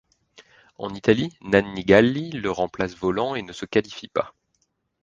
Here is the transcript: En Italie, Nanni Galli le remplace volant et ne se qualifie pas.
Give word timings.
En 0.79 0.95
Italie, 0.95 1.37
Nanni 1.41 1.83
Galli 1.85 2.31
le 2.31 2.49
remplace 2.49 2.95
volant 2.95 3.35
et 3.35 3.43
ne 3.43 3.53
se 3.53 3.67
qualifie 3.67 4.07
pas. 4.07 4.33